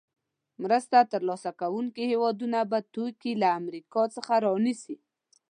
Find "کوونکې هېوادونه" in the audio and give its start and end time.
1.61-2.59